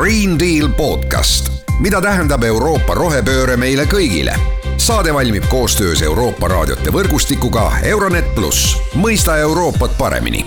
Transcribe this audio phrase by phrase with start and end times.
[0.00, 4.32] Green Deal podcast, mida tähendab Euroopa rohepööre meile kõigile.
[4.80, 10.40] saade valmib koostöös Euroopa raadiote võrgustikuga Euronet pluss, mõista Euroopat paremini.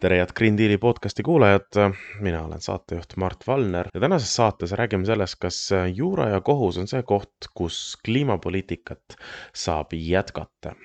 [0.00, 1.80] Tere, head Green Deali podcasti kuulajad,
[2.20, 5.58] mina olen saatejuht Mart Valner ja tänases saates räägime sellest, kas
[5.94, 9.18] juura ja kohus on see koht, kus kliimapoliitikat
[9.50, 10.76] saab jätkata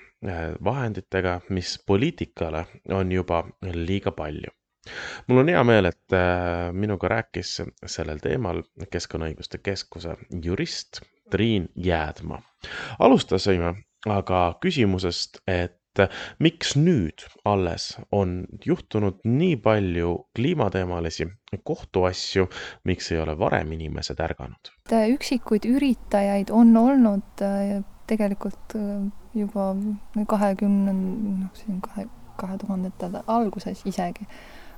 [0.64, 2.64] vahenditega, mis poliitikale
[2.94, 4.50] on juba liiga palju.
[5.26, 12.42] mul on hea meel, et äh, minuga rääkis sellel teemal Keskkonnaõiguste Keskuse jurist Triin Jäädma.
[12.98, 13.74] alustasime
[14.06, 15.82] aga küsimusest, et
[16.42, 21.26] miks nüüd alles on juhtunud nii palju kliimateemalisi
[21.64, 22.48] kohtuasju,
[22.84, 24.72] miks ei ole varem inimesed ärganud?
[24.92, 29.74] üksikuid üritajaid on olnud äh, tegelikult äh, juba
[30.26, 32.06] kahekümne, noh, siin kahe,
[32.40, 34.28] kahe tuhandete alguses isegi.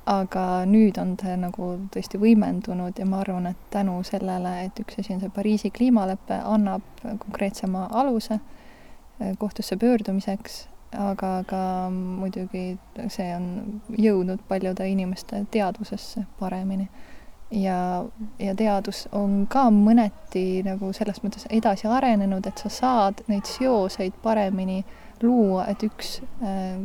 [0.09, 4.97] aga nüüd on see nagu tõesti võimendunud ja ma arvan, et tänu sellele, et üks
[5.03, 10.62] asi on see Pariisi kliimalepe, annab konkreetsema aluse äh, kohtusse pöördumiseks
[10.97, 11.61] aga ka
[11.93, 12.78] muidugi
[13.12, 16.89] see on jõudnud paljude inimeste teadvusesse paremini.
[17.51, 18.05] Ja,
[18.39, 24.17] ja teadus on ka mõneti nagu selles mõttes edasi arenenud, et sa saad neid seoseid
[24.23, 24.83] paremini
[25.23, 26.79] luua, et üks äh,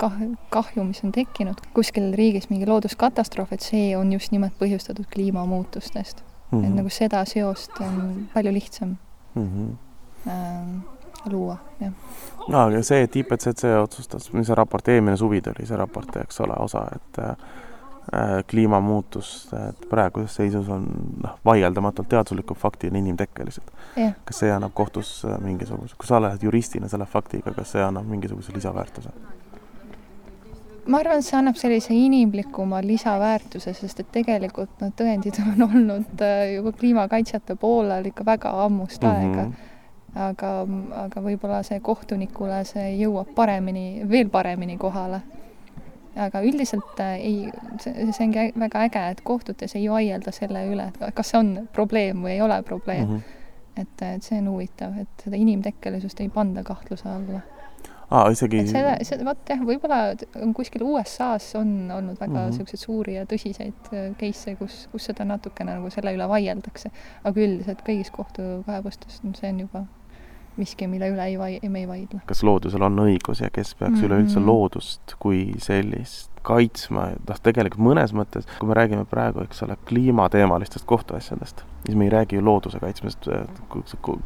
[0.00, 5.08] kah-, kahju, mis on tekkinud kuskil riigis, mingi looduskatastroof, et see on just nimelt põhjustatud
[5.12, 6.58] kliimamuutustest mm.
[6.58, 6.64] -hmm.
[6.64, 6.76] et mhm.
[6.82, 8.96] nagu seda seost on palju lihtsam
[9.34, 9.46] mm.
[9.46, 9.76] -hmm.
[10.28, 11.92] Äh, luua, jah.
[12.52, 16.40] aa, aga see, et IPCC otsustas, mis see raport, eelmine suvi tuli see raport, eks
[16.40, 17.36] ole, osa, et äh,
[18.50, 20.86] kliimamuutus, et praeguses seisus on
[21.22, 23.68] noh, vaieldamatult teaduslikud faktid inimtekkelised.
[24.24, 28.08] kas see annab kohtus äh, mingisuguse, kui sa oled juristina selle faktiga, kas see annab
[28.10, 29.14] mingisuguse lisaväärtuse?
[30.90, 36.26] ma arvan, et see annab sellise inimlikuma lisaväärtuse, sest et tegelikult need tõendid on olnud
[36.26, 39.36] äh, juba kliimakaitsjate poolel ikka väga ammust mm -hmm.
[39.38, 39.70] aega
[40.14, 40.50] aga,
[41.04, 45.20] aga võib-olla see kohtunikule see jõuab paremini, veel paremini kohale.
[46.20, 47.36] Aga üldiselt äh, ei,
[47.82, 52.24] see, ongi väga äge, et kohtutes ei vaielda selle üle, et kas see on probleem
[52.24, 53.16] või ei ole probleem mm.
[53.16, 53.84] -hmm.
[53.84, 57.42] et, et see on huvitav, et seda inimtekkelisust ei panda kahtluse alla
[58.10, 58.64] aa, isegi.
[58.70, 60.00] seda, seda, vot jah, võib-olla
[60.56, 62.58] kuskil USA-s on olnud väga mm -hmm.
[62.58, 66.90] siukseid suuri ja tõsiseid äh, case'e, kus, kus seda natukene nagu selle üle vaieldakse.
[67.24, 69.86] aga üldiselt kõigis kohtukaebustes, see on juba
[70.56, 72.20] miski, mille üle ei vai-, me ei vaidle.
[72.26, 74.06] kas loodusel on õigus ja kes peaks mm -hmm.
[74.06, 79.76] üleüldse loodust kui sellist kaitsma, noh, tegelikult mõnes mõttes, kui me räägime praegu, eks ole,
[79.88, 83.28] kliimateemalistest kohtuasjadest, siis me ei räägi ju looduse kaitsmisest,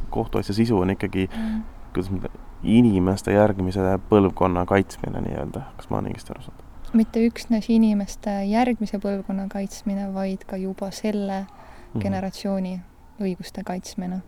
[0.09, 1.63] kohtuasja sisu on ikkagi mm.
[1.93, 6.63] kuidas ma ütlen, inimeste järgmise põlvkonna kaitsmine nii-öelda, kas ma olen õigesti aru saanud?
[6.95, 12.01] mitte üksnes inimeste järgmise põlvkonna kaitsmine, vaid ka juba selle mm -hmm.
[12.01, 12.81] generatsiooni
[13.19, 14.21] õiguste kaitsmine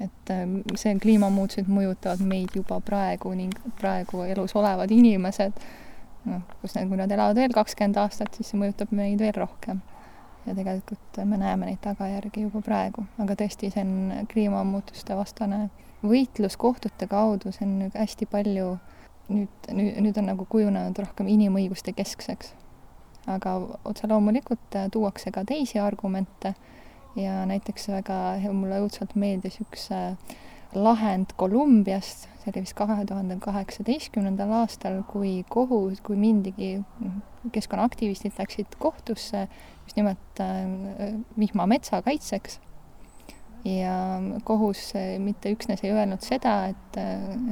[0.00, 5.60] et ähm, see kliimamuutused mõjutavad meid juba praegu ning praegu elus olevad inimesed,
[6.30, 9.82] noh, kus need, kui nad elavad veel kakskümmend aastat, siis see mõjutab meid veel rohkem.
[10.46, 15.66] ja tegelikult me näeme neid tagajärgi juba praegu, aga tõesti, see on kliimamuutuste vastane
[16.00, 18.78] võitlus kohtute kaudu, see on hästi palju
[19.28, 22.54] nüüd, nüüd, nüüd on nagu kujunenud rohkem inimõiguste keskseks.
[23.28, 26.54] aga otse loomulikult tuuakse ka teisi argumente
[27.16, 28.20] ja näiteks väga,
[28.52, 30.14] mulle õudselt meeldis üks äh,
[30.74, 36.76] lahend Kolumbiast, see oli vist kahe tuhande kaheksateistkümnendal aastal, kui kohus, kui mindigi,
[37.52, 39.48] keskkonnaaktivistid läksid kohtusse
[39.84, 42.60] just nimelt äh, vihmametsa kaitseks.
[43.64, 47.00] Ja kohus äh, mitte üksnes ei öelnud seda, et,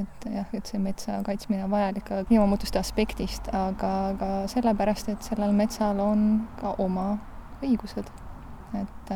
[0.01, 5.27] et jah, et see metsa kaitsmine on vajalik ka kliimamuutuste aspektist, aga ka sellepärast, et
[5.27, 6.25] sellel metsal on
[6.61, 7.11] ka oma
[7.61, 8.09] õigused
[8.73, 9.13] et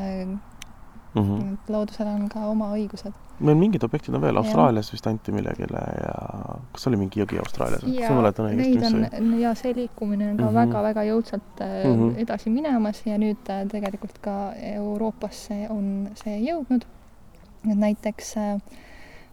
[1.16, 1.58] mm -hmm.
[1.68, 3.14] loodusel on ka oma õigused.
[3.40, 6.14] meil mingid objektid on veel, Austraalias vist anti millegile ja
[6.72, 9.42] kas oli mingi jõgi Austraalias sa mäletad õigesti, mis see oli?
[9.42, 11.12] ja see liikumine on ka väga-väga mm -hmm.
[11.12, 12.18] jõudsalt mm -hmm.
[12.26, 16.86] edasi minemas ja nüüd äh, tegelikult ka Euroopasse on see jõudnud.
[17.72, 18.36] et näiteks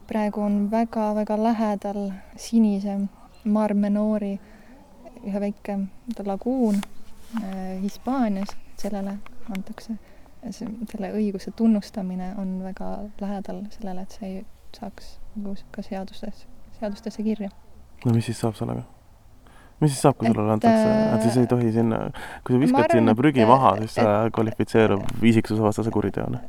[0.06, 3.00] praegu on väga-väga lähedal sinise
[3.44, 4.40] Mar Menori
[5.26, 5.78] ühe väike
[6.26, 6.80] laguun
[7.82, 9.18] Hispaanias, sellele
[9.56, 9.98] antakse
[10.48, 14.44] selle õiguse tunnustamine on väga lähedal sellele, et see
[14.76, 16.46] saaks nagu ka seadustes,
[16.78, 17.50] seadustesse kirja.
[18.04, 18.84] no mis siis saab sellega?
[19.80, 22.00] mis siis saab, kui sulle antakse, et siis ei tohi sinna,
[22.44, 26.40] kui sa viskad arvan, sinna prügi maha, siis see kvalifitseerub isiksusevastase kuriteona?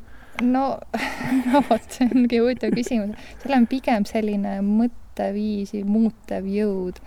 [0.42, 0.66] no,
[1.48, 3.30] no vot, see ongi huvitav küsimus.
[3.44, 7.02] seal on pigem selline mõtteviisi muutev jõud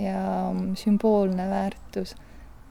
[0.00, 0.20] ja
[0.76, 2.14] sümboolne väärtus.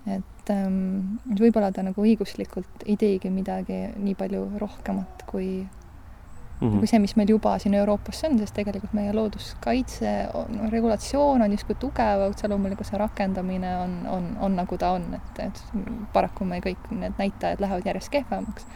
[0.05, 6.79] et ähm, võib-olla ta nagu õiguslikult ei teegi midagi nii palju rohkemat kui mm, -hmm.
[6.79, 11.51] kui see, mis meil juba siin Euroopas on, sest tegelikult meie looduskaitse no, regulatsioon on
[11.51, 15.63] justkui tugev, otse loomulikult see rakendamine on, on, on nagu ta on, et, et
[16.13, 18.67] paraku me kõik need näitajad lähevad järjest kehvemaks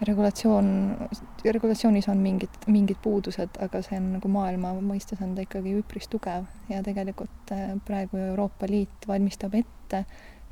[0.00, 0.96] regulatsioon,
[1.44, 6.08] regulatsioonis on mingid, mingid puudused, aga see on nagu maailma mõistes on ta ikkagi üpris
[6.08, 10.04] tugev ja tegelikult äh, praegu Euroopa Liit valmistab ette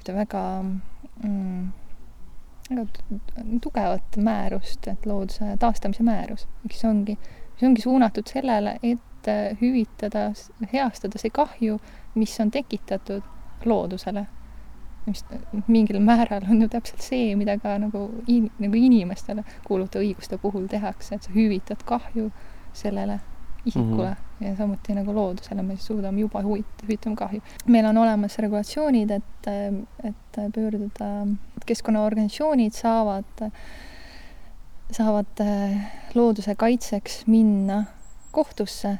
[0.09, 0.63] ühte väga
[1.25, 1.73] mm,
[2.71, 2.87] väga
[3.63, 7.19] tugevat määrust, et looduse taastamise määrus, mis ongi,
[7.55, 9.29] mis ongi suunatud sellele, et
[9.61, 10.31] hüvitada,
[10.73, 11.79] heastada see kahju,
[12.15, 13.23] mis on tekitatud
[13.65, 14.27] loodusele
[15.09, 15.25] mis
[15.67, 20.67] mingil määral on ju täpselt see, mida ka nagu in-, nagu inimestele kuuluvate õiguste puhul
[20.69, 22.29] tehakse, et sa hüvitad kahju
[22.77, 23.21] sellele
[23.65, 24.28] isikule mm -hmm.
[24.41, 27.43] Ja samuti nagu loodusele me suudame juba huvit-, hüvitama kahju.
[27.67, 29.51] meil on olemas regulatsioonid, et,
[30.05, 31.11] et pöörduda,
[31.67, 33.51] keskkonnaorganisatsioonid saavad,
[34.91, 35.45] saavad
[36.15, 37.85] looduse kaitseks minna
[38.31, 38.99] kohtusse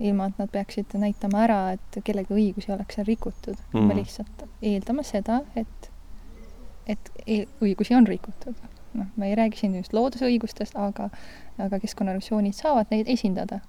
[0.00, 3.72] ilma et nad peaksid näitama ära, et kellegi õigusi oleks seal rikutud mm.
[3.72, 3.88] -hmm.
[3.88, 5.90] me lihtsalt eeldame seda, et,
[6.86, 8.54] et e-, õigusi on rikutud.
[8.94, 11.10] noh, me ei räägi siin just loodusõigustest, aga,
[11.58, 13.60] aga keskkonnaorganisatsioonid saavad neid esindada.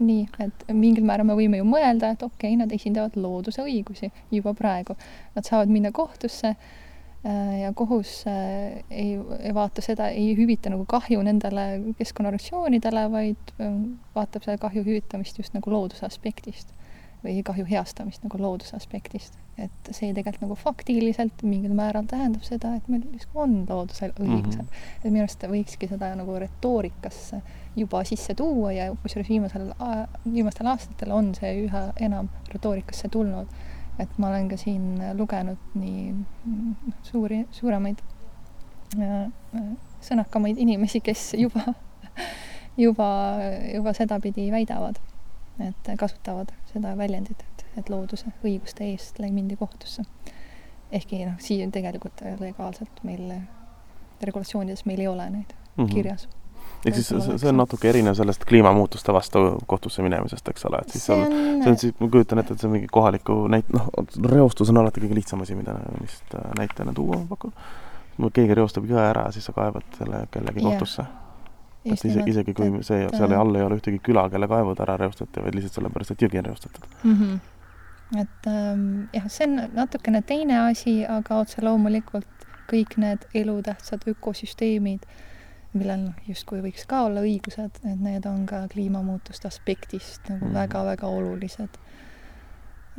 [0.00, 4.10] Nii, et mingil määral me võime ju mõelda, et okei okay,, nad esindavad looduse õigusi
[4.30, 4.96] juba praegu.
[5.34, 6.78] Nad saavad minna kohtusse äh,
[7.24, 11.64] Äh, ja kohus äh, ei, ei vaata seda, ei hüvita nagu kahju nendele
[11.98, 13.74] keskkonnaorganisatsioonidele, vaid äh,
[14.14, 16.72] vaatab selle kahju hüvitamist just nagu looduse aspektist
[17.20, 19.36] või kahju heastamist nagu looduse aspektist.
[19.60, 23.04] et see tegelikult nagu faktiliselt mingil määral tähendab seda, et meil
[23.34, 24.70] on loodusel õigused mm.
[24.72, 25.04] -hmm.
[25.04, 27.42] et minu arust võikski seda nagu retoorikasse
[27.76, 29.72] juba sisse tuua ja kusjuures viimasel,
[30.32, 33.46] viimastel aastatel on see üha enam retoorikasse tulnud
[34.00, 38.00] et ma olen ka siin lugenud nii noh, suuri, suuremaid
[38.98, 39.70] äh, äh,
[40.04, 41.74] sõnakamaid inimesi, kes juba,
[42.84, 43.10] juba,
[43.74, 45.00] juba sedapidi väidavad,
[45.60, 50.06] et kasutavad seda väljendit, et, et looduse õiguste eest mindi kohtusse.
[50.92, 53.28] ehkki noh, siin tegelikult legaalselt meil
[54.22, 55.92] regulatsioonides meil ei ole neid mm -hmm.
[55.92, 56.28] kirjas
[56.86, 60.94] ehk siis see, see on natuke erinev sellest kliimamuutuste vastu kohtusse minemisest, eks ole, et
[60.94, 63.68] siis see on, see on siis, ma kujutan ette, et see on mingi kohaliku näit-,
[63.76, 63.90] noh,
[64.32, 67.54] reostus on alati kõige lihtsam asi, mida vist äh, näitena tuua, ma pakun.
[68.32, 70.72] keegi reostab jõe ära, siis sa kaebad selle kellegi yeah.
[70.72, 71.06] kohtusse.
[71.84, 75.44] et isegi, isegi kui see, seal all ei ole ühtegi küla, kelle kaevud ära reostati,
[75.44, 77.14] vaid lihtsalt sellepärast, et jõgi on reostatud mm.
[77.14, 78.20] -hmm.
[78.24, 85.04] et ähm, jah, see on natukene teine asi, aga otse loomulikult kõik need elutähtsad ökosüsteemid
[85.70, 91.06] äh, millel justkui võiks ka olla õigused, et need on ka kliimamuutuste aspektist nagu väga-väga
[91.06, 91.20] mm.
[91.20, 91.78] olulised.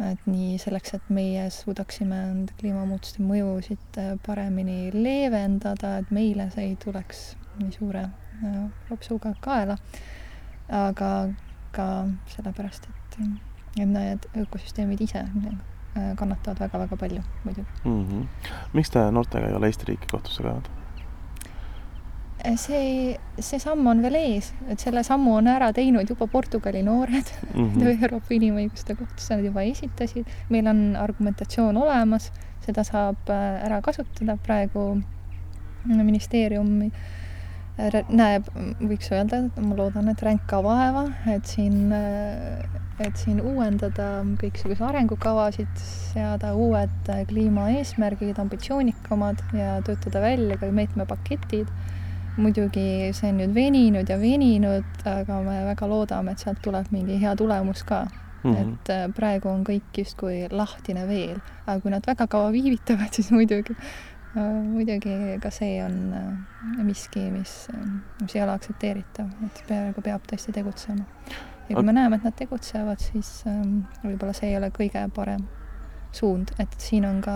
[0.01, 6.71] et nii selleks, et meie suudaksime nende kliimamuutuste mõjusid äh, paremini leevendada, et meile see
[6.71, 8.07] ei tuleks nii suure
[8.89, 9.77] lopsuga äh, kaela,
[10.71, 11.12] aga
[11.75, 11.88] ka
[12.33, 13.19] sellepärast, et,
[13.83, 18.06] et need ökosüsteemid ise äh, kannatavad väga-väga palju muidugi mm.
[18.07, 18.53] -hmm.
[18.73, 20.81] miks te noortega ei ole Eesti riiki kohtusse kaevanud?
[22.58, 27.32] See, see samm on veel ees, et selle sammu on ära teinud juba Portugali noored
[27.54, 28.04] mm -hmm.
[28.04, 32.31] Euroopa Inimõiguste Kohtusse nad juba esitasid, meil on argumentatsioon olemas,
[32.66, 35.02] seda saab äh, ära kasutada, praegu
[35.86, 36.92] ministeerium äh,
[38.10, 38.48] näeb,
[38.80, 41.92] võiks öelda, ma loodan, et ränka vaeva, et siin,
[43.00, 45.71] et siin uuendada kõiksuguseid arengukavasid,
[46.14, 51.71] seada uued kliimaeesmärgid, ambitsioonikamad ja töötada välja ka meetmepaketid
[52.38, 57.19] muidugi see on nüüd veninud ja veninud, aga me väga loodame, et sealt tuleb mingi
[57.21, 58.06] hea tulemus ka
[58.44, 58.54] mm.
[58.54, 58.61] -hmm.
[58.61, 63.31] et äh, praegu on kõik justkui lahtine veel, aga kui nad väga kaua viivitavad, siis
[63.31, 67.68] muidugi äh,, muidugi ka see on äh, miski, mis,
[68.21, 71.04] mis ei ole aktsepteeritav, et praegu peab tõesti tegutsema.
[71.69, 75.47] ja kui me näeme, et nad tegutsevad, siis ähm, võib-olla see ei ole kõige parem
[76.15, 77.33] suund, et siin on ka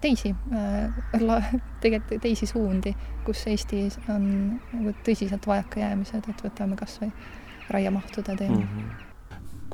[0.00, 2.94] teisi äh,, tegelikult teisi suundi,
[3.24, 4.28] kus Eestis on
[4.72, 7.10] nagu tõsiselt vajakajäämised, et võtame kas või
[7.70, 8.68] raiemahtude teema mm.
[8.68, 9.10] -hmm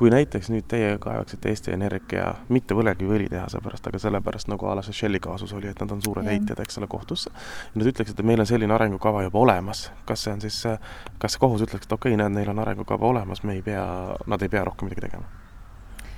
[0.01, 4.85] kui näiteks nüüd teie kaevaksite Eesti Energia mitte põlevkiviõlitehase pärast, aga sellepärast, nagu a la
[4.87, 7.33] see Shelli kaasus oli, et nad on suured heitjad, eks ole, kohtusse,
[7.75, 10.63] nad ütleksid, et meil on selline arengukava juba olemas, kas see on siis,
[11.21, 13.85] kas kohus ütleks, et okei okay,, näed, neil on arengukava olemas, me ei pea,
[14.27, 15.29] nad ei pea rohkem midagi tegema?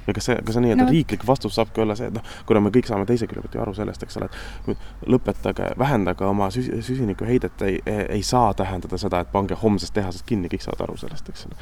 [0.06, 2.24] Või kas see, kas see nii-öelda No no, riiklik vastus saabki olla see, et noh,
[2.46, 4.28] kuna me kõik saame teise külje pealt ju aru sellest, eks ole,
[4.72, 10.26] et lõpetage, vähendage oma süs-, süsinikuheidet, ei, ei, saa tähendada seda, et pange homsest tehasest
[10.28, 11.58] kinni, kõik saavad aru sellest, eks ole.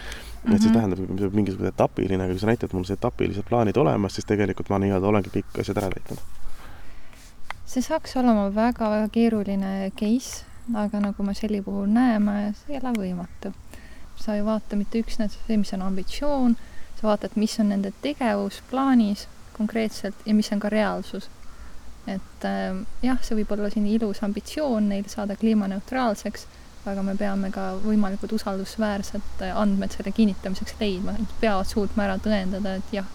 [0.55, 0.77] et see Mhm.
[0.77, 4.15] tähendab, et see peab mingisugune etapiline, aga kui sa näitad mul see etapilised plaanid olemas,
[4.15, 6.19] siis tegelikult ma nii-öelda olengi kõik asjad ära täitnud.
[7.67, 10.45] see saaks olema väga-väga keeruline case,
[10.75, 13.53] aga nagu me Selli puhul näeme, see ei ole võimatu.
[14.17, 16.57] sa ei vaata mitte üksnes see, mis on ambitsioon,
[17.01, 19.27] sa vaatad, mis on nende tegevus plaanis
[19.57, 21.29] konkreetselt ja mis on ka reaalsus.
[22.07, 26.47] et äh, jah, see võib olla selline ilus ambitsioon neil saada kliimaneutraalseks,
[26.89, 32.17] aga me peame ka võimalikult usaldusväärsed äh, andmed selle kinnitamiseks leidma, nad peavad suutma ära
[32.25, 33.07] tõendada, et jah,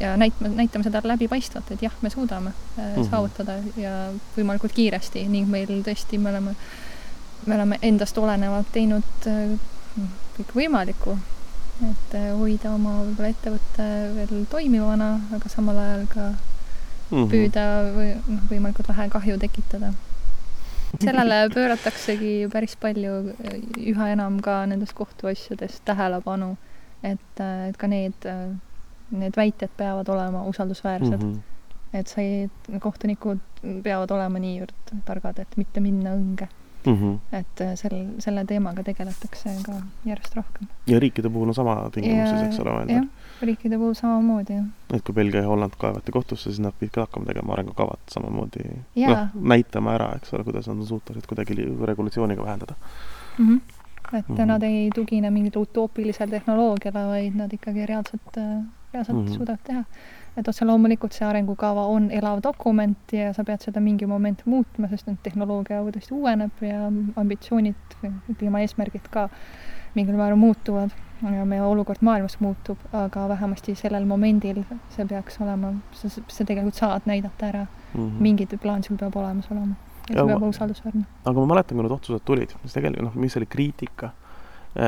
[0.00, 3.10] ja näitame, näitame seda läbipaistvalt, et jah, me suudame äh, Mhm.
[3.10, 3.94] saavutada ja
[4.36, 6.56] võimalikult kiiresti ning meil tõesti, me oleme,
[7.46, 9.54] me oleme endast olenevalt teinud äh,
[10.38, 11.18] kõik võimalikku,
[11.82, 16.30] et äh, hoida oma võib-olla ettevõte veel toimivana, aga samal ajal ka
[17.10, 17.26] Mhm.
[17.26, 17.62] püüda
[17.96, 19.92] või noh, võimalikult vähe kahju tekitada.
[21.02, 23.56] sellele pöörataksegi päris palju äh,
[23.92, 26.56] üha enam ka nendes kohtuasjades tähelepanu,
[27.02, 28.14] et, äh, et ka need,
[29.10, 31.40] need väited peavad olema usaldusväärsed mm., Mhm.
[31.98, 32.48] et sa ei,
[32.80, 33.40] kohtunikud
[33.82, 36.46] peavad olema niivõrd targad, et mitte minna õnge.
[36.86, 37.16] Mhm.
[37.32, 39.72] et äh, sel, selle teemaga tegeletakse ka
[40.04, 40.68] järjest rohkem.
[40.86, 44.66] ja riikide puhul on sama tingimus siis, eks ole, jah mõeldud?, riikide puhul samamoodi jah.
[44.94, 48.64] et kui Belgia ja Holland kaevati kohtusse, siis nad pidid ka hakkama tegema arengukavat samamoodi
[48.96, 51.56] noh, näitama ära, eks ole, kuidas nad on suutelised kuidagi
[51.92, 52.74] regulatsiooniga vähendada
[53.38, 53.46] mm.
[53.46, 53.60] -hmm.
[54.18, 54.36] et mm.
[54.36, 54.46] -hmm.
[54.46, 58.36] nad ei tugine mingile utoopilisele tehnoloogiale, vaid nad ikkagi reaalselt,
[58.92, 59.26] reaalselt mm.
[59.26, 59.36] -hmm.
[59.36, 59.84] suudavad teha.
[60.36, 64.88] Et otse loomulikult see arengukava on elav dokument ja sa pead seda mingi moment muutma,
[64.92, 66.86] sest nüüd tehnoloogia tõesti uueneb ja
[67.20, 67.98] ambitsioonid,
[68.38, 69.28] kliimaeesmärgid ka
[69.94, 74.62] mingil määral muutuvad ja meie olukord maailmas muutub, aga vähemasti sellel momendil
[74.94, 78.00] see peaks olema, sa, sa tegelikult saad näidata ära mm.
[78.00, 78.20] -hmm.
[78.20, 79.74] mingit plaan sul peab olemas olema.
[80.10, 81.04] ja see peab usaldusväärne.
[81.24, 84.10] aga ma mäletan, kui need otsused tulid, siis tegelikult noh, mis oli kriitika,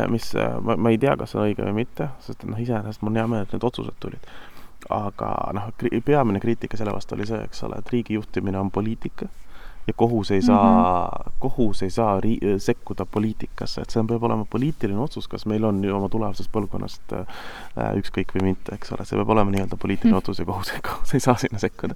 [0.09, 0.33] mis
[0.63, 3.17] ma, ma ei tea, kas see on õige või mitte, sest noh, iseenesest mul on
[3.17, 4.31] hea meel, et need otsused tulid.
[4.91, 5.71] Aga noh,
[6.05, 9.29] peamine kriitika selle vastu oli see, eks ole, et riigi juhtimine on poliitika
[9.87, 11.33] ja kohus ei saa mm, -hmm.
[11.39, 15.85] kohus ei saa ri-, sekkuda poliitikasse, et see peab olema poliitiline otsus, kas meil on
[15.85, 17.27] ju oma tulevasest põlvkonnast äh,
[17.99, 20.19] ükskõik või mitte, eks ole, see peab olema nii-öelda poliitiline mm.
[20.19, 21.95] otsus ja kohus, kohus ei saa sinna sekkuda.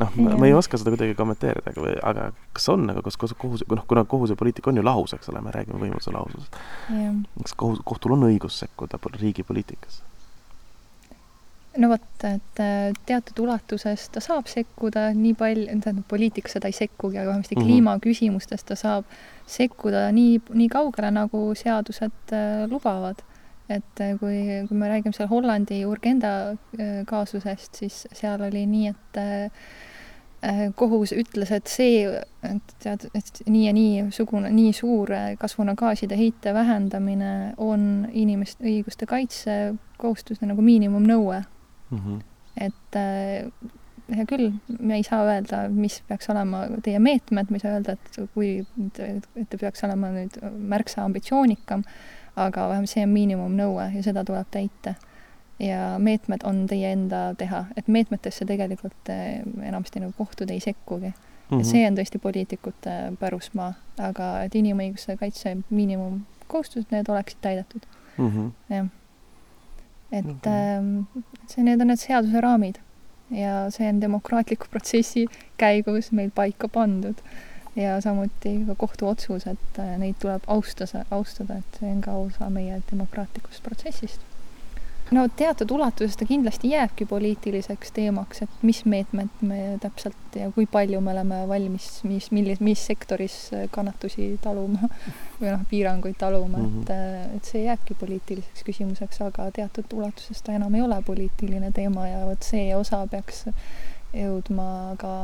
[0.00, 3.84] noh, ma ei oska seda kuidagi kommenteerida, aga, aga kas on, aga kas kohus, noh,
[3.88, 6.56] kuna kohus ja poliitika on ju lahus, eks ole, me räägime võimuduse lahususest.
[7.42, 10.13] kas kohus, kohtul on õigus sekkuda riigi poliitikasse?
[11.78, 12.60] No vot, et
[13.06, 17.62] teatud ulatuses ta saab sekkuda nii palju, tähendab poliitikas ta ei sekkugi, aga vähemasti mm
[17.62, 17.66] -hmm.
[17.66, 19.04] kliimaküsimustes ta saab
[19.46, 23.22] sekkuda nii, nii kaugele, nagu seadused äh, lubavad.
[23.68, 28.88] et äh, kui, kui me räägime seal Hollandi Urgenda äh, kaasusest, siis seal oli nii,
[28.88, 29.50] et äh,
[30.74, 32.04] kohus ütles, et see,
[32.42, 39.06] et tead, et nii ja nii sugune, nii suur kasvuhoonegaaside heite vähendamine on inimeste õiguste
[39.06, 41.40] kaitse kohustuse nagu miinimumnõue
[41.90, 41.98] mm.
[41.98, 42.20] -hmm.
[42.56, 43.50] et äh,
[44.12, 47.96] hea küll, me ei saa öelda, mis peaks olema teie meetmed, me ei saa öelda,
[47.96, 48.50] et kui,
[49.06, 50.36] et te peaks olema nüüd
[50.74, 51.84] märksa ambitsioonikam,
[52.36, 54.94] aga vähemalt see on miinimumnõue ja seda tuleb täita.
[55.62, 61.58] ja meetmed on teie enda teha, et meetmetesse tegelikult enamasti nagu kohtud ei sekkugi mm.
[61.58, 61.64] -hmm.
[61.64, 67.86] see on tõesti poliitikute pärusmaa, aga et inimõiguste kaitse miinimumkohustused, need oleksid täidetud
[68.18, 68.28] mm.
[68.28, 68.50] -hmm.
[68.74, 68.90] jah
[70.14, 71.24] et okay.
[71.50, 72.78] see, need on need seaduse raamid
[73.34, 75.26] ja see on demokraatliku protsessi
[75.60, 77.22] käigus meil paika pandud
[77.76, 82.78] ja samuti ka kohtuotsus, et neid tuleb austada, austada, et see on ka osa meie
[82.90, 84.22] demokraatlikust protsessist.
[85.12, 90.66] No teatud ulatuses ta kindlasti jääbki poliitiliseks teemaks, et mis meetmed me täpselt ja kui
[90.70, 93.36] palju me oleme valmis, mis, millis, mis sektoris
[93.74, 94.88] kannatusi taluma
[95.40, 96.82] või noh, piiranguid taluma mm, -hmm.
[96.82, 102.08] et, et see jääbki poliitiliseks küsimuseks, aga teatud ulatuses ta enam ei ole poliitiline teema
[102.08, 103.44] ja vot see osa peaks
[104.14, 105.14] jõudma ka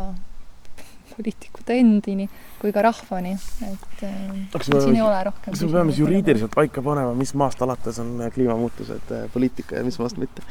[1.20, 2.26] poliitikute endini
[2.60, 3.36] kui ka rahvani,
[3.68, 4.04] et
[4.52, 5.54] kas me, siin ei ole rohkem.
[5.54, 10.00] kas me peame siis juriidiliselt paika panema, mis maast alates on kliimamuutused poliitika ja mis
[10.02, 10.46] maast mitte?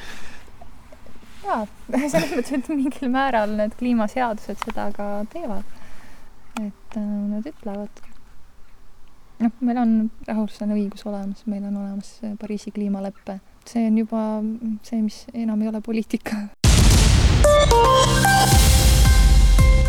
[1.49, 1.65] jaa,
[2.13, 5.75] selles mõttes, et mingil määral need kliimaseadused seda ka teevad.
[6.59, 8.01] et äh, nad ütlevad,
[9.39, 9.93] noh, meil on
[10.27, 14.23] rahvusvaheline õigus olemas, meil on olemas Pariisi kliimalepe, see on juba
[14.83, 16.47] see, mis enam ei ole poliitika.